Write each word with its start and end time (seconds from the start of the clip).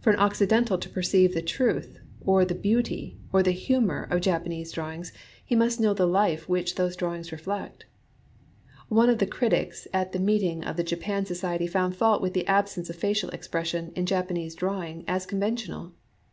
For 0.00 0.10
an 0.12 0.18
Occidental 0.18 0.76
to 0.76 0.88
perceive 0.88 1.34
the 1.34 1.40
truth, 1.40 2.00
or 2.20 2.44
the 2.44 2.56
beauty, 2.56 3.16
or 3.32 3.44
the 3.44 3.52
humor 3.52 4.08
of 4.10 4.20
Japa 4.22 4.48
nese 4.48 4.72
drawings, 4.72 5.12
he 5.44 5.54
must 5.54 5.78
know 5.78 5.94
the 5.94 6.04
life 6.04 6.48
which 6.48 6.74
those 6.74 6.96
drawings 6.96 7.30
reflect. 7.30 7.86
One 8.88 9.08
of 9.08 9.18
the 9.20 9.26
critics 9.28 9.86
at 9.92 10.10
the 10.10 10.18
meeting 10.18 10.64
of 10.64 10.76
the 10.76 10.82
Japan 10.82 11.26
Society 11.26 11.68
found 11.68 11.94
fault 11.94 12.20
with 12.20 12.32
the 12.34 12.48
absence 12.48 12.90
of 12.90 12.96
facial 12.96 13.30
expression 13.30 13.92
in 13.94 14.04
Japanese 14.04 14.56
drawing 14.56 15.04
as 15.06 15.26
conventional. 15.26 15.92